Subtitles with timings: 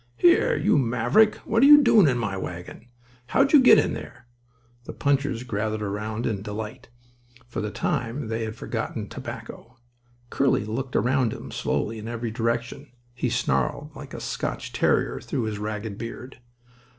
[0.17, 2.87] "Here, you maverick, what are you doing in my wagon?
[3.27, 4.25] How did you get in there?"
[4.85, 6.89] The punchers gathered around in delight.
[7.47, 9.77] For the time they had forgotten tobacco.
[10.31, 12.91] Curly looked around him slowly in every direction.
[13.13, 16.39] He snarled like a Scotch terrier through his ragged beard.